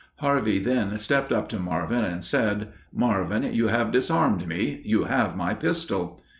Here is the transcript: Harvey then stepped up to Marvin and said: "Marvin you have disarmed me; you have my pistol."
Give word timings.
Harvey 0.15 0.57
then 0.57 0.97
stepped 0.97 1.31
up 1.31 1.47
to 1.47 1.59
Marvin 1.59 2.03
and 2.03 2.23
said: 2.23 2.69
"Marvin 2.91 3.43
you 3.53 3.67
have 3.67 3.91
disarmed 3.91 4.47
me; 4.47 4.81
you 4.83 5.03
have 5.03 5.37
my 5.37 5.53
pistol." 5.53 6.19